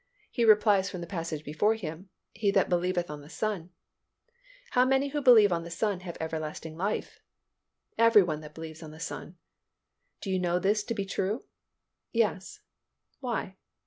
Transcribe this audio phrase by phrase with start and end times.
[0.31, 3.69] He replies from the passage before him, "He that believeth on the Son."
[4.71, 7.19] "How many who believe on the Son have everlasting life?"
[7.99, 9.37] "Every one that believes on the Son."
[10.19, 11.43] "Do you know this to be true?"
[12.11, 12.61] "Yes."
[13.19, 13.57] "Why?"